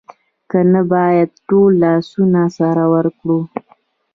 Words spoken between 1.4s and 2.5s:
ټول لاسونه